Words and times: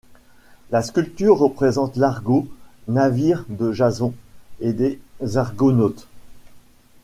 La 0.71 0.81
sculpture 0.81 1.37
représente 1.37 1.95
l'Argo, 1.95 2.47
navire 2.87 3.45
de 3.49 3.71
Jason 3.71 4.15
et 4.59 4.73
des 4.73 4.99
Argonautes. 5.37 6.07